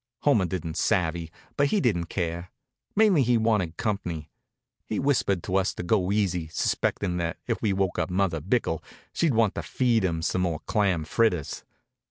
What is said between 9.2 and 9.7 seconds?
want to